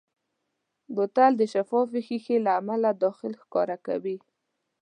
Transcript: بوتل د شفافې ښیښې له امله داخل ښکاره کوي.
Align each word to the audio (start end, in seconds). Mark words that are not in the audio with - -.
بوتل 0.95 1.31
د 1.37 1.41
شفافې 1.53 2.01
ښیښې 2.07 2.37
له 2.45 2.51
امله 2.59 2.89
داخل 3.03 3.31
ښکاره 3.41 3.77
کوي. 3.85 4.17